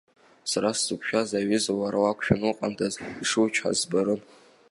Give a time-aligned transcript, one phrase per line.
[0.51, 4.21] Сара сзықәшәаз аҩыза уара уақәшәаны уҟандаз, ишучҳауаз збарын!